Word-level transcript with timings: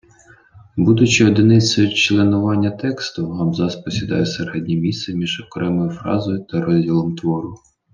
Будучи 0.77 1.25
одиницею 1.25 1.93
членування 1.93 2.71
тексту, 2.71 3.33
абзац 3.41 3.75
посідає 3.75 4.25
середнє 4.25 4.75
місце 4.75 5.15
між 5.15 5.41
окремою 5.47 5.89
фразою 5.89 6.39
та 6.43 6.61
розділом 6.61 7.15
твору. 7.15 7.55